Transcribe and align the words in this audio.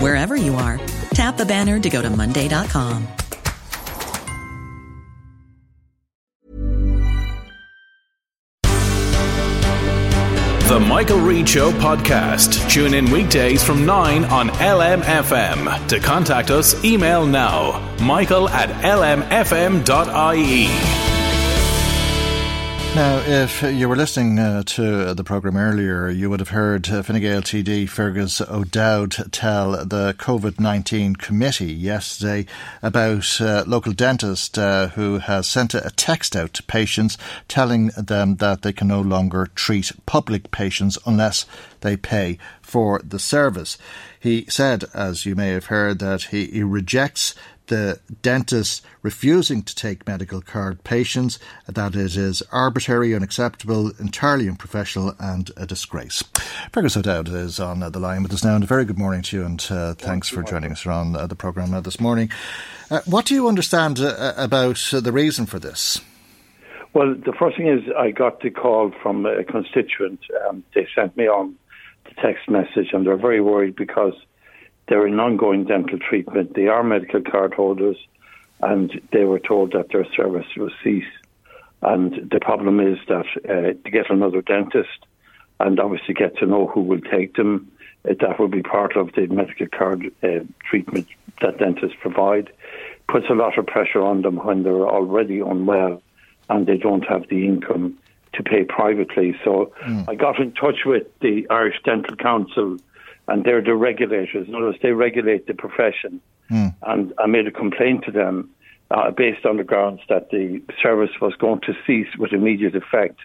wherever 0.00 0.36
you 0.36 0.56
are. 0.56 0.78
Tap 1.14 1.36
the 1.36 1.46
banner 1.46 1.80
to 1.80 1.88
go 1.88 2.02
to 2.02 2.10
Monday.com. 2.10 3.06
The 10.70 10.78
Michael 10.78 11.18
Reade 11.18 11.48
Show 11.48 11.72
podcast. 11.72 12.70
Tune 12.70 12.94
in 12.94 13.10
weekdays 13.10 13.60
from 13.64 13.84
9 13.84 14.24
on 14.26 14.50
LMFM. 14.50 15.88
To 15.88 15.98
contact 15.98 16.52
us, 16.52 16.84
email 16.84 17.26
now 17.26 17.90
michael 18.00 18.48
at 18.48 18.68
lmfm.ie. 18.84 19.90
Now, 22.96 23.18
if 23.20 23.62
you 23.62 23.88
were 23.88 23.94
listening 23.94 24.40
uh, 24.40 24.64
to 24.64 25.14
the 25.14 25.22
programme 25.22 25.56
earlier, 25.56 26.08
you 26.08 26.28
would 26.28 26.40
have 26.40 26.48
heard 26.48 26.88
uh, 26.90 27.02
Fine 27.02 27.20
Gael 27.20 27.40
TD 27.40 27.88
Fergus 27.88 28.40
O'Dowd 28.40 29.32
tell 29.32 29.84
the 29.86 30.14
COVID 30.18 30.58
19 30.58 31.14
committee 31.14 31.72
yesterday 31.72 32.46
about 32.82 33.40
a 33.40 33.60
uh, 33.60 33.64
local 33.64 33.92
dentist 33.92 34.58
uh, 34.58 34.88
who 34.88 35.18
has 35.18 35.48
sent 35.48 35.72
a 35.72 35.92
text 35.94 36.34
out 36.34 36.52
to 36.54 36.64
patients 36.64 37.16
telling 37.46 37.92
them 37.96 38.36
that 38.36 38.62
they 38.62 38.72
can 38.72 38.88
no 38.88 39.00
longer 39.00 39.46
treat 39.54 39.92
public 40.04 40.50
patients 40.50 40.98
unless 41.06 41.46
they 41.82 41.96
pay 41.96 42.38
for 42.70 43.00
the 43.02 43.18
service. 43.18 43.76
He 44.20 44.44
said, 44.48 44.84
as 44.94 45.26
you 45.26 45.34
may 45.34 45.48
have 45.48 45.66
heard, 45.66 45.98
that 45.98 46.22
he, 46.24 46.46
he 46.46 46.62
rejects 46.62 47.34
the 47.66 48.00
dentist 48.22 48.84
refusing 49.02 49.62
to 49.62 49.74
take 49.74 50.06
medical 50.06 50.40
card 50.40 50.82
patients, 50.82 51.38
that 51.66 51.94
it 51.94 52.16
is 52.16 52.42
arbitrary, 52.52 53.14
unacceptable, 53.14 53.92
entirely 54.00 54.48
unprofessional, 54.48 55.14
and 55.18 55.50
a 55.56 55.66
disgrace. 55.66 56.22
Fergus 56.72 56.96
O'Dowd 56.96 57.28
is 57.28 57.60
on 57.60 57.80
the 57.80 58.00
line 58.00 58.22
with 58.22 58.32
us 58.32 58.44
now, 58.44 58.56
and 58.56 58.64
a 58.64 58.66
very 58.66 58.84
good 58.84 58.98
morning 58.98 59.22
to 59.22 59.36
you, 59.36 59.44
and 59.44 59.64
uh, 59.70 59.94
thanks 59.94 60.28
for 60.28 60.42
joining 60.42 60.72
us 60.72 60.84
on 60.86 61.14
uh, 61.14 61.26
the 61.26 61.36
programme 61.36 61.72
uh, 61.72 61.80
this 61.80 62.00
morning. 62.00 62.30
Uh, 62.90 63.00
what 63.06 63.24
do 63.24 63.34
you 63.34 63.48
understand 63.48 64.00
uh, 64.00 64.34
about 64.36 64.92
uh, 64.92 65.00
the 65.00 65.12
reason 65.12 65.46
for 65.46 65.60
this? 65.60 66.00
Well, 66.92 67.14
the 67.14 67.32
first 67.38 67.56
thing 67.56 67.68
is 67.68 67.84
I 67.96 68.10
got 68.10 68.40
the 68.40 68.50
call 68.50 68.92
from 69.00 69.24
a 69.26 69.44
constituent. 69.44 70.20
Um, 70.48 70.64
they 70.74 70.88
sent 70.92 71.16
me 71.16 71.28
on 71.28 71.54
the 72.10 72.22
text 72.22 72.48
message, 72.48 72.92
and 72.92 73.06
they're 73.06 73.16
very 73.16 73.40
worried 73.40 73.76
because 73.76 74.14
they're 74.88 75.06
in 75.06 75.18
ongoing 75.18 75.64
dental 75.64 75.98
treatment. 75.98 76.54
They 76.54 76.66
are 76.66 76.82
medical 76.82 77.22
card 77.22 77.54
holders, 77.54 77.96
and 78.60 79.00
they 79.12 79.24
were 79.24 79.38
told 79.38 79.72
that 79.72 79.90
their 79.92 80.06
service 80.16 80.46
will 80.56 80.70
cease. 80.82 81.04
And 81.82 82.30
the 82.30 82.40
problem 82.40 82.80
is 82.80 82.98
that 83.08 83.26
uh, 83.48 83.82
to 83.82 83.90
get 83.90 84.10
another 84.10 84.42
dentist 84.42 85.06
and 85.58 85.80
obviously 85.80 86.14
get 86.14 86.36
to 86.38 86.46
know 86.46 86.66
who 86.66 86.82
will 86.82 87.00
take 87.00 87.34
them, 87.36 87.70
uh, 88.08 88.14
that 88.20 88.38
will 88.38 88.48
be 88.48 88.62
part 88.62 88.96
of 88.96 89.12
the 89.14 89.26
medical 89.28 89.66
card 89.66 90.12
uh, 90.22 90.40
treatment 90.68 91.06
that 91.40 91.58
dentists 91.58 91.96
provide. 92.00 92.50
Puts 93.08 93.26
a 93.30 93.34
lot 93.34 93.58
of 93.58 93.66
pressure 93.66 94.02
on 94.02 94.22
them 94.22 94.36
when 94.36 94.62
they're 94.62 94.88
already 94.88 95.40
unwell 95.40 96.02
and 96.48 96.66
they 96.66 96.76
don't 96.76 97.06
have 97.08 97.28
the 97.28 97.46
income 97.46 97.98
to 98.34 98.42
pay 98.42 98.64
privately. 98.64 99.36
So 99.44 99.72
mm. 99.82 100.08
I 100.08 100.14
got 100.14 100.38
in 100.40 100.52
touch 100.52 100.84
with 100.84 101.06
the 101.20 101.46
Irish 101.50 101.80
Dental 101.84 102.16
Council 102.16 102.78
and 103.28 103.44
they're 103.44 103.62
the 103.62 103.74
regulators. 103.74 104.48
In 104.48 104.54
other 104.54 104.66
words, 104.66 104.78
they 104.82 104.92
regulate 104.92 105.46
the 105.46 105.54
profession. 105.54 106.20
Mm. 106.50 106.74
And 106.82 107.14
I 107.18 107.26
made 107.26 107.46
a 107.46 107.52
complaint 107.52 108.04
to 108.04 108.10
them 108.10 108.50
uh, 108.90 109.10
based 109.12 109.46
on 109.46 109.56
the 109.56 109.64
grounds 109.64 110.00
that 110.08 110.30
the 110.30 110.60
service 110.82 111.20
was 111.20 111.34
going 111.36 111.60
to 111.60 111.74
cease 111.86 112.08
with 112.18 112.32
immediate 112.32 112.74
effect. 112.74 113.20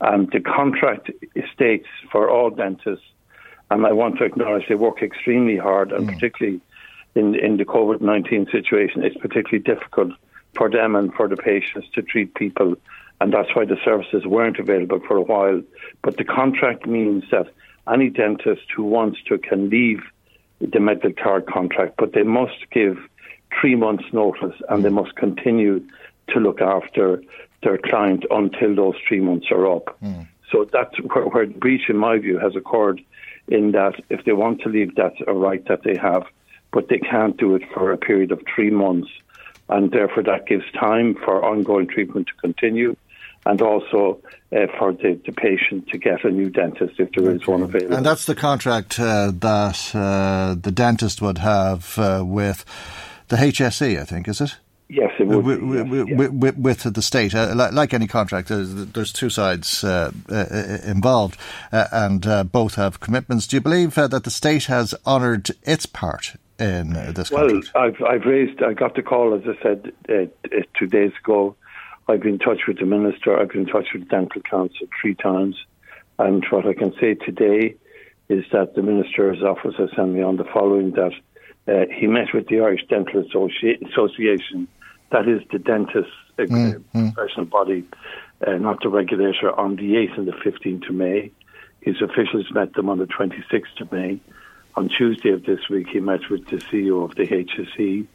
And 0.00 0.30
the 0.30 0.40
contract 0.40 1.10
states 1.52 1.86
for 2.10 2.30
all 2.30 2.50
dentists, 2.50 3.04
and 3.70 3.86
I 3.86 3.92
want 3.92 4.18
to 4.18 4.24
acknowledge 4.24 4.64
they 4.68 4.74
work 4.74 5.02
extremely 5.02 5.56
hard, 5.56 5.92
and 5.92 6.08
mm. 6.08 6.12
particularly 6.12 6.60
in, 7.14 7.34
in 7.34 7.58
the 7.58 7.64
COVID 7.64 8.00
19 8.00 8.48
situation, 8.50 9.04
it's 9.04 9.16
particularly 9.16 9.62
difficult 9.62 10.12
for 10.56 10.70
them 10.70 10.96
and 10.96 11.12
for 11.14 11.28
the 11.28 11.36
patients 11.36 11.88
to 11.94 12.02
treat 12.02 12.34
people. 12.34 12.76
And 13.24 13.32
that's 13.32 13.56
why 13.56 13.64
the 13.64 13.78
services 13.82 14.26
weren't 14.26 14.58
available 14.58 15.00
for 15.08 15.16
a 15.16 15.22
while. 15.22 15.62
But 16.02 16.18
the 16.18 16.24
contract 16.24 16.86
means 16.86 17.24
that 17.30 17.46
any 17.90 18.10
dentist 18.10 18.66
who 18.76 18.84
wants 18.84 19.18
to 19.28 19.38
can 19.38 19.70
leave 19.70 20.02
the 20.60 20.78
medical 20.78 21.14
card 21.14 21.46
contract, 21.46 21.94
but 21.96 22.12
they 22.12 22.22
must 22.22 22.70
give 22.70 22.98
three 23.58 23.76
months' 23.76 24.04
notice 24.12 24.60
and 24.68 24.84
they 24.84 24.90
must 24.90 25.16
continue 25.16 25.82
to 26.28 26.38
look 26.38 26.60
after 26.60 27.22
their 27.62 27.78
client 27.78 28.26
until 28.30 28.74
those 28.74 28.96
three 29.08 29.20
months 29.20 29.46
are 29.50 29.72
up. 29.74 29.98
Mm. 30.02 30.26
So 30.52 30.68
that's 30.70 30.94
where, 31.00 31.24
where 31.24 31.46
breach, 31.46 31.88
in 31.88 31.96
my 31.96 32.18
view, 32.18 32.38
has 32.38 32.54
occurred. 32.54 33.00
In 33.48 33.72
that, 33.72 33.94
if 34.10 34.26
they 34.26 34.32
want 34.32 34.60
to 34.64 34.68
leave, 34.68 34.94
that's 34.96 35.16
a 35.26 35.32
right 35.32 35.66
that 35.68 35.82
they 35.82 35.96
have, 35.96 36.24
but 36.72 36.90
they 36.90 36.98
can't 36.98 37.38
do 37.38 37.54
it 37.54 37.62
for 37.72 37.90
a 37.90 37.96
period 37.96 38.32
of 38.32 38.42
three 38.54 38.70
months, 38.70 39.08
and 39.70 39.92
therefore 39.92 40.24
that 40.24 40.46
gives 40.46 40.70
time 40.72 41.14
for 41.14 41.42
ongoing 41.42 41.86
treatment 41.86 42.26
to 42.26 42.34
continue 42.34 42.94
and 43.46 43.60
also 43.60 44.20
uh, 44.52 44.66
for 44.78 44.92
the, 44.92 45.20
the, 45.26 45.32
patient 45.32 45.88
to 45.88 45.98
get 45.98 46.24
a 46.24 46.30
new 46.30 46.48
dentist 46.48 46.94
if 46.98 47.10
there 47.12 47.28
okay. 47.28 47.36
is 47.36 47.46
one 47.46 47.62
available. 47.62 47.96
And 47.96 48.06
that's 48.06 48.26
the 48.26 48.34
contract 48.34 48.98
uh, 48.98 49.32
that 49.34 49.94
uh, 49.94 50.54
the 50.58 50.70
dentist 50.70 51.20
would 51.20 51.38
have 51.38 51.98
uh, 51.98 52.22
with 52.24 52.64
the 53.28 53.36
HSE, 53.36 54.00
I 54.00 54.04
think, 54.04 54.28
is 54.28 54.40
it? 54.40 54.56
Yes, 54.88 55.10
it 55.18 55.26
would. 55.26 55.44
With, 55.44 55.60
with, 55.62 56.08
yeah. 56.08 56.28
with, 56.28 56.56
with 56.56 56.94
the 56.94 57.02
state, 57.02 57.34
uh, 57.34 57.54
like, 57.54 57.72
like, 57.72 57.94
any 57.94 58.06
contract, 58.06 58.48
there's, 58.48 58.72
there's 58.72 59.12
two 59.12 59.30
sides 59.30 59.82
uh, 59.82 60.12
involved, 60.84 61.38
and 61.72 62.52
both 62.52 62.74
have 62.74 63.00
commitments. 63.00 63.46
Do 63.46 63.56
you 63.56 63.60
believe 63.60 63.94
that 63.94 64.24
the 64.24 64.30
state 64.30 64.66
has 64.66 64.94
honoured 65.06 65.50
its 65.62 65.86
part 65.86 66.36
in 66.60 66.92
this 67.14 67.30
well, 67.30 67.48
contract? 67.48 67.74
Well, 67.74 67.84
I've, 67.84 68.02
I've 68.02 68.26
raised, 68.26 68.62
I 68.62 68.74
got 68.74 68.94
the 68.94 69.02
call, 69.02 69.34
as 69.34 69.42
I 69.48 69.62
said, 69.62 69.92
two 70.78 70.86
days 70.86 71.12
ago 71.18 71.56
I've 72.08 72.20
been 72.20 72.34
in 72.34 72.38
touch 72.38 72.62
with 72.68 72.78
the 72.78 72.86
minister. 72.86 73.38
I've 73.38 73.50
been 73.50 73.62
in 73.62 73.66
touch 73.66 73.88
with 73.92 74.04
the 74.04 74.08
dental 74.08 74.42
council 74.42 74.86
three 75.00 75.14
times, 75.14 75.56
and 76.18 76.44
what 76.50 76.66
I 76.66 76.74
can 76.74 76.92
say 77.00 77.14
today 77.14 77.76
is 78.28 78.44
that 78.52 78.74
the 78.74 78.82
minister's 78.82 79.42
office 79.42 79.74
has 79.78 79.90
sent 79.96 80.10
me 80.10 80.22
on 80.22 80.36
the 80.36 80.44
following: 80.44 80.92
that 80.92 81.12
uh, 81.66 81.86
he 81.94 82.06
met 82.06 82.28
with 82.34 82.48
the 82.48 82.60
Irish 82.60 82.86
Dental 82.88 83.22
Associ- 83.22 83.80
Association, 83.90 84.68
that 85.10 85.28
is 85.28 85.40
the 85.50 85.58
dentist 85.58 86.10
uh, 86.38 86.42
mm, 86.42 86.82
mm. 86.94 87.14
professional 87.14 87.46
body, 87.46 87.84
uh, 88.46 88.52
not 88.52 88.82
the 88.82 88.88
regulator, 88.88 89.50
on 89.58 89.76
the 89.76 89.94
8th 89.94 90.18
and 90.18 90.28
the 90.28 90.32
15th 90.32 90.88
of 90.88 90.94
May. 90.94 91.30
His 91.80 92.02
officials 92.02 92.46
met 92.50 92.74
them 92.74 92.88
on 92.88 92.98
the 92.98 93.06
26th 93.06 93.80
of 93.80 93.92
May. 93.92 94.20
On 94.76 94.88
Tuesday 94.88 95.30
of 95.30 95.44
this 95.44 95.68
week, 95.70 95.86
he 95.92 96.00
met 96.00 96.28
with 96.30 96.44
the 96.46 96.56
CEO 96.56 97.04
of 97.04 97.14
the 97.14 97.26
HSE, 97.26 98.06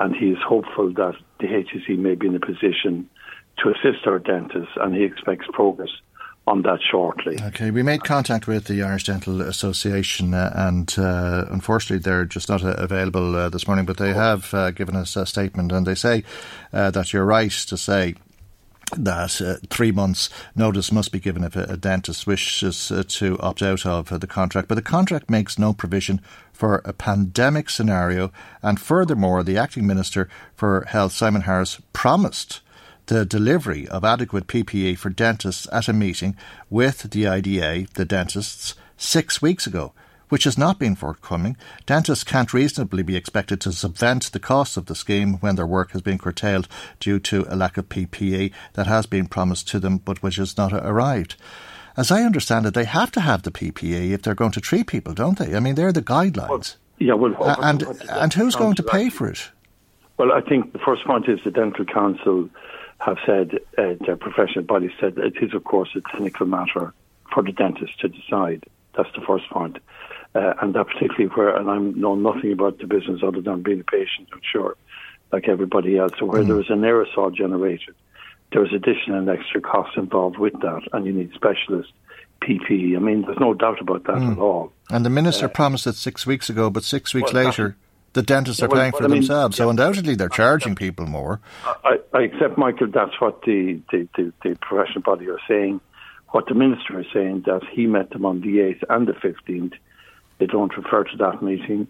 and 0.00 0.16
he 0.16 0.30
is 0.30 0.38
hopeful 0.38 0.92
that 0.94 1.16
the 1.38 1.46
HSE 1.46 1.98
may 1.98 2.14
be 2.14 2.28
in 2.28 2.34
a 2.34 2.40
position 2.40 3.08
to 3.62 3.70
assist 3.70 4.06
our 4.06 4.18
dentists, 4.18 4.72
and 4.76 4.94
he 4.94 5.04
expects 5.04 5.46
progress 5.52 5.90
on 6.46 6.62
that 6.62 6.80
shortly. 6.90 7.38
Okay, 7.42 7.70
we 7.70 7.82
made 7.82 8.04
contact 8.04 8.46
with 8.46 8.64
the 8.64 8.82
Irish 8.82 9.04
Dental 9.04 9.42
Association, 9.42 10.32
uh, 10.32 10.50
and 10.54 10.94
uh, 10.98 11.44
unfortunately, 11.50 11.98
they're 11.98 12.24
just 12.24 12.48
not 12.48 12.64
uh, 12.64 12.74
available 12.78 13.36
uh, 13.36 13.48
this 13.50 13.66
morning. 13.66 13.84
But 13.84 13.98
they 13.98 14.14
have 14.14 14.52
uh, 14.54 14.70
given 14.70 14.96
us 14.96 15.14
a 15.16 15.26
statement, 15.26 15.72
and 15.72 15.86
they 15.86 15.94
say 15.94 16.24
uh, 16.72 16.90
that 16.92 17.12
you're 17.12 17.26
right 17.26 17.50
to 17.50 17.76
say 17.76 18.14
that 18.96 19.40
uh, 19.42 19.56
three 19.68 19.92
months' 19.92 20.30
notice 20.54 20.90
must 20.90 21.12
be 21.12 21.20
given 21.20 21.44
if 21.44 21.56
a, 21.56 21.64
a 21.64 21.76
dentist 21.76 22.26
wishes 22.26 22.90
uh, 22.90 23.02
to 23.06 23.38
opt 23.40 23.62
out 23.62 23.84
of 23.84 24.10
uh, 24.10 24.18
the 24.18 24.26
contract. 24.26 24.68
But 24.68 24.76
the 24.76 24.82
contract 24.82 25.28
makes 25.28 25.58
no 25.58 25.72
provision 25.72 26.20
for 26.52 26.80
a 26.84 26.92
pandemic 26.92 27.68
scenario. 27.68 28.32
And 28.62 28.80
furthermore, 28.80 29.42
the 29.42 29.58
acting 29.58 29.86
minister 29.86 30.28
for 30.54 30.86
health, 30.88 31.12
Simon 31.12 31.42
Harris, 31.42 31.80
promised 31.92 32.60
the 33.08 33.26
delivery 33.26 33.88
of 33.88 34.04
adequate 34.04 34.46
PPE 34.46 34.96
for 34.96 35.10
dentists 35.10 35.66
at 35.72 35.88
a 35.88 35.92
meeting 35.92 36.36
with 36.70 37.10
the 37.10 37.26
IDA, 37.26 37.86
the 37.94 38.04
dentists, 38.04 38.74
six 38.96 39.42
weeks 39.42 39.66
ago 39.66 39.92
which 40.28 40.44
has 40.44 40.58
not 40.58 40.78
been 40.78 40.94
forthcoming. 40.94 41.56
Dentists 41.86 42.24
can't 42.24 42.52
reasonably 42.52 43.02
be 43.02 43.16
expected 43.16 43.60
to 43.62 43.72
subvent 43.72 44.32
the 44.32 44.38
cost 44.38 44.76
of 44.76 44.86
the 44.86 44.94
scheme 44.94 45.34
when 45.34 45.56
their 45.56 45.66
work 45.66 45.92
has 45.92 46.02
been 46.02 46.18
curtailed 46.18 46.68
due 47.00 47.18
to 47.20 47.46
a 47.48 47.56
lack 47.56 47.76
of 47.76 47.88
PPE 47.88 48.52
that 48.74 48.86
has 48.86 49.06
been 49.06 49.26
promised 49.26 49.68
to 49.68 49.80
them 49.80 49.98
but 49.98 50.22
which 50.22 50.36
has 50.36 50.56
not 50.56 50.72
arrived. 50.72 51.36
As 51.96 52.12
I 52.12 52.22
understand 52.22 52.66
it, 52.66 52.74
they 52.74 52.84
have 52.84 53.10
to 53.12 53.20
have 53.20 53.42
the 53.42 53.50
PPE 53.50 54.10
if 54.10 54.22
they're 54.22 54.34
going 54.34 54.52
to 54.52 54.60
treat 54.60 54.86
people, 54.86 55.14
don't 55.14 55.38
they? 55.38 55.56
I 55.56 55.60
mean, 55.60 55.74
they're 55.74 55.92
the 55.92 56.02
guidelines. 56.02 56.48
Well, 56.48 56.62
yeah, 56.98 57.14
well, 57.14 57.34
uh, 57.42 57.56
and 57.62 57.82
and 58.10 58.32
who's 58.32 58.54
going 58.54 58.74
to 58.74 58.82
pay 58.82 59.08
for 59.08 59.28
it? 59.28 59.50
Well, 60.16 60.32
I 60.32 60.40
think 60.40 60.72
the 60.72 60.80
first 60.80 61.04
point 61.04 61.28
is 61.28 61.38
the 61.44 61.50
Dental 61.50 61.84
Council 61.84 62.48
have 62.98 63.18
said, 63.24 63.60
uh, 63.76 63.94
their 64.04 64.16
professional 64.16 64.64
body 64.64 64.92
said 65.00 65.18
it 65.18 65.36
is, 65.40 65.54
of 65.54 65.64
course, 65.64 65.90
a 65.96 66.00
clinical 66.00 66.46
matter 66.46 66.92
for 67.32 67.42
the 67.42 67.52
dentist 67.52 68.00
to 68.00 68.08
decide. 68.08 68.64
That's 68.96 69.10
the 69.14 69.24
first 69.26 69.48
point 69.50 69.78
uh, 70.34 70.54
and 70.60 70.74
that 70.74 70.86
particularly 70.86 71.26
where, 71.26 71.56
and 71.56 71.70
I 71.70 71.78
know 71.78 72.14
nothing 72.14 72.52
about 72.52 72.78
the 72.78 72.86
business 72.86 73.22
other 73.24 73.40
than 73.40 73.62
being 73.62 73.80
a 73.80 73.84
patient, 73.84 74.28
I'm 74.32 74.40
sure, 74.50 74.76
like 75.32 75.48
everybody 75.48 75.98
else. 75.98 76.12
So 76.18 76.26
where 76.26 76.42
mm. 76.42 76.48
there 76.48 76.60
is 76.60 76.70
an 76.70 76.82
aerosol 76.82 77.34
generated, 77.34 77.94
there's 78.52 78.72
additional 78.72 79.18
and 79.18 79.28
extra 79.28 79.60
costs 79.60 79.96
involved 79.96 80.38
with 80.38 80.54
that, 80.60 80.82
and 80.92 81.06
you 81.06 81.12
need 81.12 81.32
specialist 81.34 81.92
PPE. 82.42 82.96
I 82.96 83.00
mean, 83.00 83.22
there's 83.22 83.40
no 83.40 83.54
doubt 83.54 83.80
about 83.80 84.04
that 84.04 84.16
mm. 84.16 84.32
at 84.32 84.38
all. 84.38 84.72
And 84.90 85.04
the 85.04 85.10
minister 85.10 85.46
uh, 85.46 85.50
promised 85.50 85.86
it 85.86 85.96
six 85.96 86.26
weeks 86.26 86.50
ago, 86.50 86.70
but 86.70 86.84
six 86.84 87.14
weeks 87.14 87.32
well, 87.32 87.44
later, 87.44 87.76
the 88.18 88.22
dentists 88.24 88.62
are 88.62 88.68
well, 88.68 88.80
paying 88.80 88.92
for 88.92 89.00
well, 89.00 89.10
themselves. 89.10 89.58
Mean, 89.58 89.64
so 89.66 89.70
undoubtedly, 89.70 90.16
they're 90.16 90.28
charging 90.28 90.74
people 90.74 91.06
more. 91.06 91.40
I, 91.64 91.98
I 92.12 92.22
accept, 92.22 92.58
Michael. 92.58 92.88
That's 92.92 93.20
what 93.20 93.42
the, 93.42 93.80
the, 93.92 94.08
the, 94.16 94.32
the 94.42 94.58
professional 94.60 95.02
body 95.02 95.28
are 95.28 95.38
saying. 95.46 95.80
What 96.30 96.46
the 96.46 96.54
minister 96.54 96.98
is 97.00 97.06
saying 97.14 97.44
that 97.46 97.62
he 97.70 97.86
met 97.86 98.10
them 98.10 98.26
on 98.26 98.40
the 98.40 98.60
eighth 98.60 98.82
and 98.90 99.06
the 99.06 99.14
fifteenth 99.14 99.74
they 100.38 100.46
don't 100.46 100.76
refer 100.76 101.04
to 101.04 101.16
that 101.18 101.42
meeting. 101.42 101.86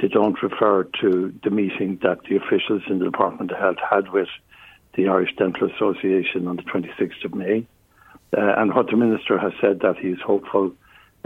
They 0.00 0.08
don't 0.08 0.36
refer 0.42 0.84
to 1.00 1.34
the 1.42 1.50
meeting 1.50 1.98
that 2.02 2.18
the 2.28 2.36
officials 2.36 2.82
in 2.88 2.98
the 2.98 3.06
Department 3.06 3.50
of 3.50 3.58
Health 3.58 3.78
had 3.90 4.12
with 4.12 4.28
the 4.94 5.08
Irish 5.08 5.34
Dental 5.36 5.70
Association 5.70 6.46
on 6.46 6.56
the 6.56 6.62
26th 6.62 7.24
of 7.24 7.34
May. 7.34 7.66
Uh, 8.36 8.54
and 8.58 8.74
what 8.74 8.88
the 8.88 8.96
Minister 8.96 9.38
has 9.38 9.52
said 9.60 9.80
that 9.80 9.96
he's 9.96 10.20
hopeful 10.20 10.72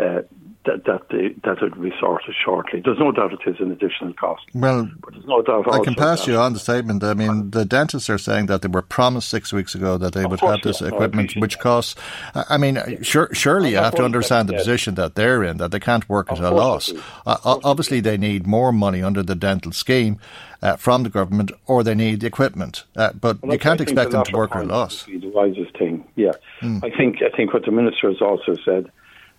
uh, 0.00 0.22
that 0.66 0.84
that 0.84 1.08
the, 1.08 1.34
that 1.44 1.62
it 1.62 1.74
will 1.76 1.84
be 1.84 1.92
sorted 1.98 2.34
shortly. 2.44 2.82
There's 2.84 2.98
no 2.98 3.12
doubt 3.12 3.32
it 3.32 3.40
is 3.48 3.56
an 3.60 3.72
additional 3.72 4.12
cost. 4.12 4.42
Well, 4.54 4.90
but 5.00 5.14
there's 5.14 5.26
no 5.26 5.40
doubt. 5.42 5.72
I 5.72 5.82
can 5.82 5.94
pass 5.94 6.26
you 6.26 6.36
on 6.36 6.52
the 6.52 6.58
statement. 6.58 7.02
I 7.02 7.14
mean, 7.14 7.50
the 7.50 7.64
dentists 7.64 8.10
are 8.10 8.18
saying 8.18 8.46
that 8.46 8.60
they 8.60 8.68
were 8.68 8.82
promised 8.82 9.30
six 9.30 9.52
weeks 9.52 9.74
ago 9.74 9.96
that 9.96 10.12
they 10.12 10.26
would 10.26 10.40
have 10.40 10.60
this 10.62 10.82
equipment, 10.82 11.34
which 11.36 11.58
costs. 11.58 11.94
I 12.34 12.58
mean, 12.58 13.02
sure, 13.02 13.32
surely 13.32 13.70
you 13.70 13.78
have 13.78 13.94
to 13.94 14.04
understand 14.04 14.48
the 14.48 14.54
position 14.54 14.96
that 14.96 15.14
they're 15.14 15.42
in, 15.44 15.56
that 15.58 15.70
they 15.70 15.80
can't 15.80 16.08
work 16.08 16.30
at 16.30 16.38
a 16.38 16.50
loss. 16.50 16.92
Uh, 17.26 17.36
obviously, 17.44 18.00
they 18.00 18.18
need 18.18 18.46
more 18.46 18.72
money 18.72 19.02
under 19.02 19.22
the 19.22 19.34
dental 19.34 19.72
scheme. 19.72 20.18
Uh, 20.62 20.76
from 20.76 21.04
the 21.04 21.08
government, 21.08 21.50
or 21.66 21.82
they 21.82 21.94
need 21.94 22.20
the 22.20 22.26
equipment, 22.26 22.84
uh, 22.94 23.14
but 23.14 23.40
well, 23.40 23.50
you 23.50 23.58
can't 23.58 23.80
expect 23.80 24.10
them 24.10 24.22
to 24.22 24.36
work 24.36 24.54
at 24.54 24.64
a 24.64 24.66
loss. 24.66 25.06
The 25.06 25.16
wisest 25.28 25.74
thing, 25.78 26.06
yeah. 26.16 26.32
Mm. 26.60 26.84
I 26.84 26.94
think 26.94 27.22
I 27.22 27.34
think 27.34 27.54
what 27.54 27.64
the 27.64 27.70
minister 27.70 28.08
has 28.08 28.20
also 28.20 28.56
said 28.62 28.92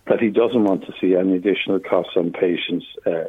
that 0.06 0.20
he 0.20 0.30
doesn't 0.30 0.64
want 0.64 0.84
to 0.86 0.94
see 1.00 1.14
any 1.14 1.36
additional 1.36 1.78
costs 1.78 2.16
on 2.16 2.32
patients. 2.32 2.86
Uh, 3.06 3.24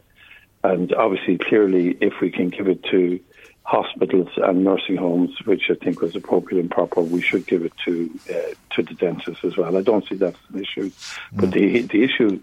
and 0.64 0.94
obviously, 0.94 1.38
clearly, 1.38 1.98
if 2.02 2.20
we 2.22 2.32
can 2.32 2.50
give 2.50 2.68
it 2.68 2.84
to 2.86 3.20
hospitals 3.64 4.30
and 4.38 4.64
nursing 4.64 4.98
homes, 4.98 5.38
which 5.46 5.70
I 5.70 5.76
think 5.76 6.02
was 6.02 6.16
appropriate 6.16 6.62
and 6.62 6.72
proper, 6.72 7.02
we 7.02 7.22
should 7.22 7.48
give 7.48 7.64
it 7.64 7.74
to 7.86 8.10
uh, 8.30 8.54
to 8.72 8.84
the 8.84 8.94
dentists 8.94 9.44
as 9.44 9.58
well. 9.58 9.78
I 9.78 9.82
don't 9.82 10.08
see 10.08 10.16
that 10.16 10.36
as 10.36 10.56
an 10.56 10.62
issue, 10.62 10.90
mm. 10.90 10.94
but 11.34 11.52
the 11.52 11.82
the 11.82 12.04
issue 12.04 12.40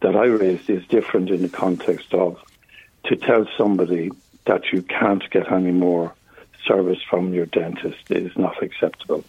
that 0.00 0.16
I 0.16 0.24
raised 0.24 0.68
is 0.68 0.86
different 0.86 1.30
in 1.30 1.42
the 1.42 1.48
context 1.48 2.12
of 2.14 2.38
to 3.04 3.16
tell 3.16 3.46
somebody 3.56 4.10
that 4.46 4.72
you 4.72 4.82
can't 4.82 5.28
get 5.30 5.50
any 5.50 5.72
more 5.72 6.14
service 6.66 7.00
from 7.08 7.34
your 7.34 7.46
dentist 7.46 8.10
is 8.10 8.36
not 8.36 8.62
acceptable, 8.62 9.24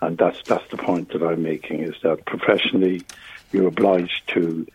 and 0.00 0.16
that's 0.18 0.40
that's 0.42 0.68
the 0.70 0.76
point 0.76 1.12
that 1.12 1.22
I'm 1.22 1.42
making. 1.42 1.80
Is 1.80 1.94
that 2.02 2.26
professionally 2.26 3.02
you're 3.52 3.68
obliged 3.68 4.22
to, 4.34 4.66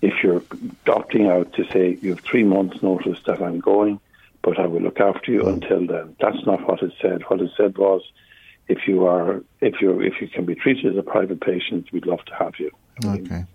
if 0.00 0.14
you're 0.22 0.40
opting 0.86 1.30
out, 1.30 1.52
to 1.54 1.64
say 1.72 1.98
you 2.00 2.10
have 2.10 2.24
three 2.28 2.44
months' 2.44 2.82
notice 2.82 3.18
that 3.26 3.42
I'm 3.42 3.60
going, 3.60 4.00
but 4.42 4.58
I 4.58 4.66
will 4.66 4.80
look 4.80 5.00
after 5.00 5.30
you 5.30 5.46
until 5.46 5.86
then. 5.86 6.16
That's 6.20 6.44
not 6.46 6.66
what 6.66 6.82
it 6.82 6.92
said. 7.00 7.22
What 7.28 7.40
it 7.40 7.50
said 7.56 7.78
was, 7.78 8.02
if 8.68 8.86
you 8.86 9.06
are, 9.06 9.42
if 9.60 9.80
you 9.80 10.00
if 10.00 10.14
you 10.20 10.28
can 10.28 10.44
be 10.44 10.54
treated 10.54 10.92
as 10.92 10.98
a 10.98 11.02
private 11.02 11.40
patient, 11.40 11.88
we'd 11.92 12.06
love 12.06 12.24
to 12.26 12.34
have 12.34 12.54
you. 12.58 12.70
Okay. 13.02 13.46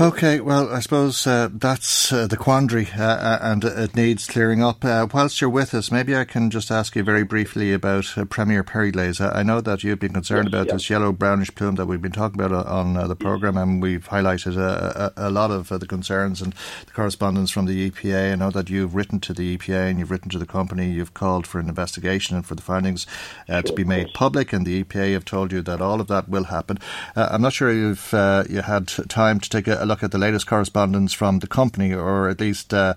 okay. 0.00 0.40
Well, 0.40 0.72
I 0.72 0.78
suppose 0.78 1.26
uh, 1.26 1.48
that's 1.52 2.12
uh, 2.12 2.28
the 2.28 2.36
quandary, 2.36 2.88
uh, 2.96 3.02
uh 3.02 3.38
and 3.42 3.64
it 3.64 3.96
needs 3.96 4.26
clearing 4.26 4.62
up. 4.62 4.84
Uh, 4.84 5.08
whilst 5.12 5.40
you're 5.40 5.50
with 5.50 5.74
us, 5.74 5.90
maybe 5.90 6.14
I 6.14 6.24
can 6.24 6.48
just 6.48 6.70
ask 6.70 6.94
you 6.94 7.02
very 7.02 7.24
briefly 7.24 7.72
about 7.72 8.16
uh, 8.16 8.24
Premier 8.24 8.62
Periclase. 8.62 9.20
I 9.20 9.42
know 9.42 9.60
that 9.60 9.82
you've 9.82 9.98
been 9.98 10.12
concerned 10.12 10.44
yes, 10.46 10.54
about 10.54 10.66
yes. 10.68 10.74
this 10.74 10.90
yellow 10.90 11.10
brownish 11.10 11.52
plume 11.56 11.74
that 11.74 11.86
we've 11.86 12.00
been 12.00 12.12
talking 12.12 12.40
about 12.40 12.66
on 12.66 12.94
the 13.08 13.16
program, 13.16 13.56
and 13.56 13.82
we've 13.82 14.08
highlighted 14.08 14.56
a, 14.56 15.12
a, 15.16 15.28
a 15.28 15.30
lot 15.30 15.50
of 15.50 15.68
the 15.68 15.86
concerns 15.86 16.40
and 16.40 16.54
the 16.86 16.92
correspondence 16.92 17.50
from 17.50 17.66
the 17.66 17.90
EPA. 17.90 18.32
I 18.32 18.36
know 18.36 18.50
that 18.50 18.70
you've 18.70 18.94
written 18.94 19.18
to 19.20 19.34
the 19.34 19.58
EPA 19.58 19.90
and 19.90 19.98
you've 19.98 20.12
written 20.12 20.30
to 20.30 20.38
the 20.38 20.46
company. 20.46 20.90
You've 20.90 21.14
called 21.14 21.44
for 21.44 21.58
an 21.58 21.68
investigation 21.68 22.36
and 22.36 22.46
for 22.46 22.54
the 22.54 22.62
findings 22.62 23.04
sure, 23.48 23.62
to 23.62 23.72
be 23.72 23.84
made 23.84 24.14
public, 24.14 24.52
and 24.52 24.64
the 24.64 24.84
EPA 24.84 25.12
have 25.12 25.24
told 25.24 25.50
you 25.50 25.60
that 25.62 25.80
all 25.80 26.00
of 26.00 26.06
that 26.06 26.28
will 26.28 26.44
happen. 26.44 26.78
I'm 27.16 27.42
not 27.42 27.52
sure 27.52 27.72
uh, 28.12 28.44
you 28.48 28.62
had 28.62 28.88
time 29.08 29.40
to 29.40 29.48
take 29.48 29.66
a 29.66 29.84
look 29.84 30.02
at 30.02 30.10
the 30.10 30.18
latest 30.18 30.46
correspondence 30.46 31.12
from 31.12 31.38
the 31.38 31.46
company, 31.46 31.92
or 31.92 32.28
at 32.28 32.40
least 32.40 32.72
uh, 32.72 32.94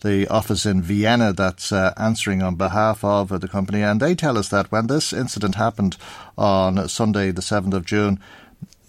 the 0.00 0.26
office 0.28 0.66
in 0.66 0.82
Vienna 0.82 1.32
that's 1.32 1.72
uh, 1.72 1.94
answering 1.96 2.42
on 2.42 2.56
behalf 2.56 3.04
of 3.04 3.40
the 3.40 3.48
company. 3.48 3.82
And 3.82 4.00
they 4.00 4.14
tell 4.14 4.38
us 4.38 4.48
that 4.48 4.70
when 4.72 4.86
this 4.86 5.12
incident 5.12 5.54
happened 5.54 5.96
on 6.36 6.88
Sunday, 6.88 7.30
the 7.30 7.42
7th 7.42 7.74
of 7.74 7.84
June, 7.84 8.20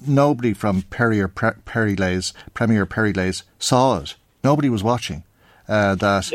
nobody 0.06 0.54
from 0.54 0.84
Perrier 0.84 1.28
Periclase, 1.28 2.34
Premier 2.54 2.86
Periclase, 2.86 3.44
saw 3.60 4.00
it. 4.00 4.16
Nobody 4.44 4.70
was 4.70 4.84
watching. 4.84 5.24
Uh, 5.68 5.96
that 5.96 6.32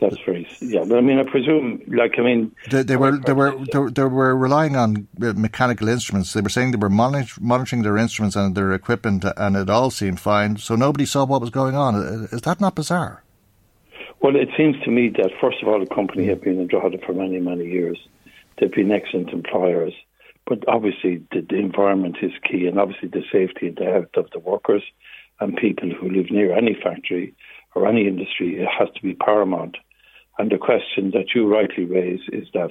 that's 0.00 0.18
very 0.24 0.48
yeah. 0.60 0.84
But 0.84 0.98
I 0.98 1.00
mean, 1.00 1.18
I 1.18 1.24
presume, 1.24 1.82
like 1.88 2.18
I 2.18 2.22
mean, 2.22 2.54
they, 2.70 2.82
they 2.82 2.96
were 2.96 3.16
they 3.18 3.32
were 3.32 3.56
they, 3.72 3.84
they 3.90 4.04
were 4.04 4.36
relying 4.36 4.76
on 4.76 5.08
uh, 5.22 5.32
mechanical 5.34 5.88
instruments. 5.88 6.32
They 6.32 6.40
were 6.40 6.48
saying 6.48 6.70
they 6.70 6.78
were 6.78 6.90
monitor, 6.90 7.40
monitoring 7.40 7.82
their 7.82 7.96
instruments 7.96 8.36
and 8.36 8.54
their 8.54 8.72
equipment, 8.72 9.24
and 9.36 9.56
it 9.56 9.68
all 9.68 9.90
seemed 9.90 10.20
fine. 10.20 10.56
So 10.56 10.76
nobody 10.76 11.06
saw 11.06 11.24
what 11.24 11.40
was 11.40 11.50
going 11.50 11.74
on. 11.74 12.28
Is 12.30 12.42
that 12.42 12.60
not 12.60 12.74
bizarre? 12.74 13.22
Well, 14.20 14.34
it 14.36 14.48
seems 14.56 14.76
to 14.84 14.90
me 14.90 15.10
that 15.16 15.30
first 15.40 15.58
of 15.62 15.68
all, 15.68 15.80
the 15.80 15.94
company 15.94 16.26
have 16.26 16.42
been 16.42 16.60
in 16.60 16.66
Drogheda 16.66 16.98
for 17.04 17.12
many 17.12 17.40
many 17.40 17.66
years. 17.66 17.98
They've 18.58 18.72
been 18.72 18.90
excellent 18.90 19.30
employers, 19.30 19.94
but 20.46 20.66
obviously 20.68 21.22
the, 21.32 21.46
the 21.48 21.56
environment 21.56 22.16
is 22.22 22.32
key, 22.48 22.66
and 22.66 22.78
obviously 22.78 23.08
the 23.08 23.22
safety 23.30 23.68
and 23.68 23.76
the 23.76 23.84
health 23.84 24.16
of 24.16 24.30
the 24.32 24.40
workers 24.40 24.82
and 25.40 25.56
people 25.56 25.90
who 25.90 26.10
live 26.10 26.30
near 26.30 26.56
any 26.56 26.74
factory 26.74 27.34
or 27.74 27.86
any 27.86 28.06
industry 28.06 28.60
it 28.60 28.68
has 28.68 28.88
to 28.94 29.02
be 29.02 29.14
paramount. 29.14 29.76
And 30.38 30.50
the 30.50 30.58
question 30.58 31.10
that 31.12 31.34
you 31.34 31.48
rightly 31.48 31.84
raise 31.84 32.20
is 32.32 32.48
that 32.54 32.70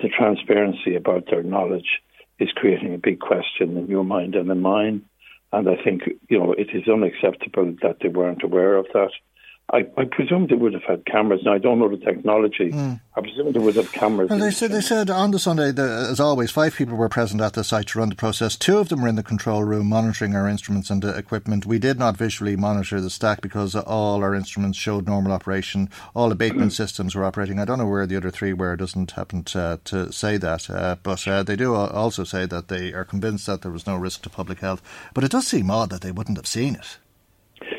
the 0.00 0.08
transparency 0.08 0.96
about 0.96 1.26
their 1.30 1.42
knowledge 1.42 2.00
is 2.38 2.50
creating 2.54 2.94
a 2.94 2.98
big 2.98 3.20
question 3.20 3.76
in 3.76 3.86
your 3.86 4.04
mind 4.04 4.34
and 4.34 4.50
in 4.50 4.60
mine. 4.60 5.02
And 5.52 5.68
I 5.68 5.76
think, 5.76 6.02
you 6.28 6.38
know, 6.38 6.52
it 6.52 6.68
is 6.72 6.88
unacceptable 6.88 7.74
that 7.82 7.98
they 8.00 8.08
weren't 8.08 8.42
aware 8.42 8.76
of 8.76 8.86
that. 8.94 9.10
I, 9.72 9.86
I, 9.96 10.04
presume 10.04 10.48
they 10.48 10.54
would 10.54 10.74
have 10.74 10.82
had 10.82 11.06
cameras. 11.06 11.40
Now 11.44 11.54
I 11.54 11.58
don't 11.58 11.78
know 11.78 11.88
the 11.88 11.96
technology. 11.96 12.70
Mm. 12.70 13.00
I 13.16 13.20
presume 13.22 13.52
they 13.52 13.58
would 13.58 13.76
have 13.76 13.90
cameras. 13.90 14.28
Well, 14.28 14.38
they 14.38 14.50
said 14.50 14.70
they 14.70 14.82
said 14.82 15.08
on 15.08 15.30
the 15.30 15.38
Sunday, 15.38 15.72
the, 15.72 16.08
as 16.10 16.20
always, 16.20 16.50
five 16.50 16.74
people 16.74 16.96
were 16.96 17.08
present 17.08 17.40
at 17.40 17.54
the 17.54 17.64
site 17.64 17.86
to 17.88 17.98
run 17.98 18.10
the 18.10 18.14
process. 18.14 18.54
Two 18.54 18.76
of 18.76 18.90
them 18.90 19.00
were 19.00 19.08
in 19.08 19.16
the 19.16 19.22
control 19.22 19.64
room 19.64 19.88
monitoring 19.88 20.36
our 20.36 20.46
instruments 20.46 20.90
and 20.90 21.02
equipment. 21.02 21.64
We 21.64 21.78
did 21.78 21.98
not 21.98 22.18
visually 22.18 22.54
monitor 22.54 23.00
the 23.00 23.08
stack 23.08 23.40
because 23.40 23.74
all 23.74 24.22
our 24.22 24.34
instruments 24.34 24.76
showed 24.76 25.06
normal 25.06 25.32
operation. 25.32 25.88
All 26.14 26.30
abatement 26.30 26.72
systems 26.74 27.14
were 27.14 27.24
operating. 27.24 27.58
I 27.58 27.64
don't 27.64 27.78
know 27.78 27.88
where 27.88 28.06
the 28.06 28.16
other 28.16 28.30
three 28.30 28.52
were. 28.52 28.74
It 28.74 28.78
doesn't 28.78 29.12
happen 29.12 29.42
to, 29.44 29.80
to 29.84 30.12
say 30.12 30.36
that, 30.36 30.68
uh, 30.68 30.96
but 31.02 31.26
uh, 31.26 31.42
they 31.44 31.56
do 31.56 31.74
also 31.74 32.24
say 32.24 32.44
that 32.44 32.68
they 32.68 32.92
are 32.92 33.06
convinced 33.06 33.46
that 33.46 33.62
there 33.62 33.72
was 33.72 33.86
no 33.86 33.96
risk 33.96 34.20
to 34.22 34.30
public 34.30 34.60
health. 34.60 34.82
But 35.14 35.24
it 35.24 35.30
does 35.30 35.46
seem 35.46 35.70
odd 35.70 35.88
that 35.90 36.02
they 36.02 36.12
wouldn't 36.12 36.36
have 36.36 36.46
seen 36.46 36.74
it. 36.74 36.98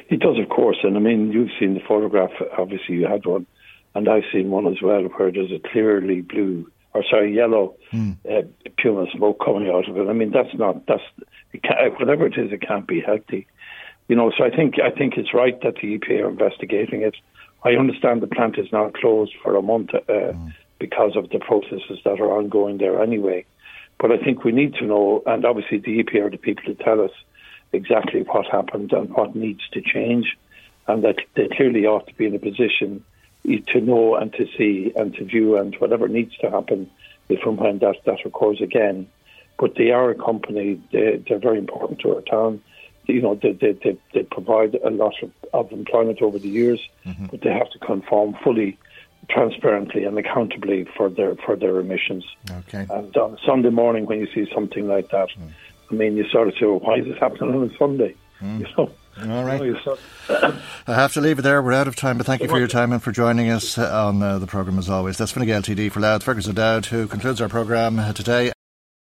It 0.10 0.20
does, 0.20 0.38
of 0.38 0.50
course. 0.50 0.78
And 0.84 0.98
I 0.98 1.00
mean, 1.00 1.32
you've 1.32 1.52
seen 1.60 1.74
the 1.74 1.80
photograph. 1.88 2.32
Obviously, 2.58 2.96
you 2.96 3.08
had 3.08 3.26
one, 3.26 3.46
and 3.96 4.10
I've 4.10 4.24
seen 4.32 4.50
one 4.50 4.68
as 4.68 4.82
well, 4.82 5.04
where 5.04 5.32
there's 5.32 5.52
a 5.52 5.60
clearly 5.60 6.22
blue 6.22 6.72
or 6.94 7.04
sorry, 7.10 7.34
yellow 7.34 7.76
mm. 7.92 8.16
uh, 8.30 8.48
puma 8.78 9.08
smoke 9.16 9.44
coming 9.44 9.70
out 9.70 9.90
of 9.90 9.98
it. 9.98 10.08
I 10.08 10.14
mean, 10.14 10.32
that's 10.32 10.54
not 10.54 10.86
that's 10.86 11.04
it 11.54 12.00
whatever 12.00 12.28
it 12.28 12.38
is, 12.38 12.52
it 12.52 12.62
can't 12.62 12.88
be 12.88 13.02
healthy. 13.02 13.48
You 14.08 14.16
know, 14.16 14.32
so 14.38 14.44
I 14.44 14.50
think 14.50 14.76
I 14.80 14.92
think 14.92 15.18
it's 15.18 15.34
right 15.34 15.60
that 15.62 15.76
the 15.76 15.98
EPA 15.98 16.24
are 16.24 16.30
investigating 16.30 17.02
it. 17.02 17.16
I 17.64 17.72
understand 17.72 18.22
the 18.22 18.28
plant 18.28 18.58
is 18.58 18.72
now 18.72 18.90
closed 18.90 19.34
for 19.42 19.56
a 19.56 19.62
month 19.62 19.94
uh, 19.94 20.00
mm. 20.08 20.54
because 20.80 21.16
of 21.16 21.30
the 21.30 21.40
processes 21.40 22.00
that 22.04 22.20
are 22.20 22.38
ongoing 22.38 22.78
there 22.78 23.02
anyway. 23.02 23.46
But 24.00 24.12
I 24.12 24.18
think 24.18 24.44
we 24.44 24.52
need 24.52 24.76
to 24.76 24.86
know, 24.86 25.24
and 25.26 25.46
obviously 25.46 25.78
the 25.78 26.04
EPA 26.04 26.26
are 26.26 26.30
the 26.30 26.38
people 26.38 26.64
to 26.66 26.76
tell 26.76 27.02
us 27.02 27.12
exactly 27.74 28.22
what 28.22 28.46
happened 28.48 28.94
and 28.94 29.10
what 29.10 29.36
needs 29.36 29.62
to 29.74 29.82
change, 29.82 30.38
and 30.88 31.04
that 31.04 31.18
they 31.36 31.48
clearly 31.48 31.86
ought 31.86 32.08
to 32.08 32.14
be 32.16 32.26
in 32.26 32.36
a 32.36 32.40
position 32.40 33.04
to 33.68 33.82
know 33.82 34.16
and 34.16 34.32
to 34.34 34.48
see 34.58 34.94
and 34.96 35.14
to 35.16 35.26
view 35.26 35.58
and 35.58 35.76
whatever 35.76 36.08
needs 36.08 36.36
to 36.38 36.50
happen 36.50 36.90
if 37.30 37.46
and 37.46 37.58
when 37.58 37.80
that, 37.80 37.96
that 38.06 38.26
occurs 38.26 38.62
again. 38.62 39.08
But 39.60 39.76
they 39.76 39.92
are 39.92 40.10
a 40.10 40.16
company, 40.16 40.82
they, 40.92 41.24
they're 41.28 41.40
very 41.40 41.58
important 41.58 42.00
to 42.02 42.16
our 42.16 42.22
town. 42.22 42.62
You 43.06 43.22
know, 43.22 43.36
they, 43.36 43.52
they, 43.52 43.74
they, 43.74 43.98
they 44.14 44.24
provide 44.24 44.76
a 44.76 44.90
lot 44.90 45.16
of, 45.22 45.32
of 45.54 45.72
employment 45.72 46.22
over 46.22 46.40
the 46.40 46.48
years, 46.48 46.80
mm-hmm. 47.06 47.26
but 47.26 47.42
they 47.42 47.52
have 47.52 47.70
to 47.72 47.80
conform 47.80 48.36
fully 48.44 48.78
transparently 49.30 50.04
and 50.06 50.18
accountably 50.18 50.86
for 50.98 51.10
their 51.10 51.36
for 51.36 51.56
their 51.56 51.80
emissions. 51.80 52.26
Okay. 52.50 52.86
And 52.90 53.16
on 53.16 53.38
Sunday 53.46 53.70
morning, 53.70 54.06
when 54.06 54.20
you 54.20 54.28
see 54.34 54.50
something 54.54 54.88
like 54.88 55.10
that, 55.12 55.30
mm. 55.30 55.52
I 55.94 55.98
mean, 55.98 56.18
you 56.18 56.28
sort 56.30 56.48
of 56.48 56.56
say, 56.56 56.66
well, 56.66 56.80
"Why 56.80 56.96
is 56.98 57.06
this 57.06 57.18
happening 57.20 57.56
on 57.56 57.70
a 57.70 57.78
Sunday?" 57.78 58.16
Mm. 58.42 58.60
You 58.60 58.68
know. 58.78 58.92
All 59.38 59.44
right. 59.44 59.78
I 60.88 60.96
have 60.96 61.14
to 61.14 61.22
leave 61.22 61.40
it 61.40 61.44
there. 61.44 61.62
We're 61.62 61.74
out 61.74 61.88
of 61.88 61.96
time, 61.96 62.18
but 62.18 62.26
thank 62.26 62.42
you 62.42 62.48
for 62.48 62.58
your 62.58 62.68
time 62.68 62.92
and 62.92 63.02
for 63.02 63.12
joining 63.12 63.50
us 63.50 63.78
on 63.78 64.24
uh, 64.24 64.40
the 64.40 64.48
programme 64.48 64.80
as 64.80 64.90
always. 64.90 65.18
That's 65.18 65.32
Fine 65.32 65.48
LTD 65.48 65.92
for 65.92 66.00
Louth, 66.00 66.24
Fergus 66.24 66.48
O'Dowd, 66.48 66.88
who 66.88 67.08
concludes 67.08 67.40
our 67.40 67.50
programme 67.50 68.02
today. 68.14 68.54